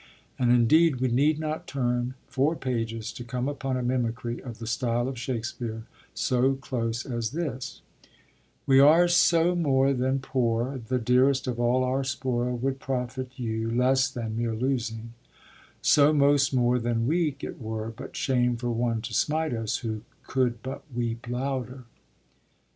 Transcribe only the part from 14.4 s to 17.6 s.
losing; so most more than weak